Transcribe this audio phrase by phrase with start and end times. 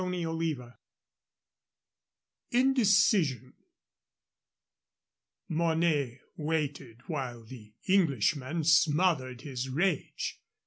[0.03, 0.55] CHAPTER V
[2.53, 3.53] INDECISION
[5.49, 10.41] Mornay waited while the Englishman smothered his rage.